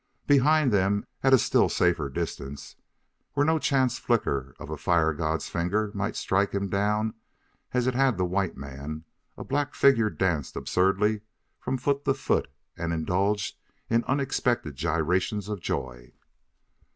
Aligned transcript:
Behind 0.25 0.71
them, 0.73 1.05
at 1.21 1.31
a 1.31 1.37
still 1.37 1.69
safer 1.69 2.09
distance, 2.09 2.75
where 3.35 3.45
no 3.45 3.59
chance 3.59 3.99
flicker 3.99 4.55
of 4.57 4.71
a 4.71 4.75
fire 4.75 5.13
god's 5.13 5.47
finger 5.47 5.91
might 5.93 6.15
strike 6.15 6.53
him 6.53 6.69
down 6.69 7.13
as 7.71 7.85
it 7.85 7.93
had 7.93 8.17
the 8.17 8.25
white 8.25 8.57
man, 8.57 9.03
a 9.37 9.43
black 9.43 9.75
figure 9.75 10.09
danced 10.09 10.55
absurdly 10.55 11.21
from 11.59 11.77
foot 11.77 12.03
to 12.05 12.15
foot 12.15 12.49
and 12.75 12.93
indulged 12.93 13.59
in 13.91 14.03
unexpected 14.05 14.75
gyrations 14.75 15.47
of 15.49 15.61
joy. 15.61 16.11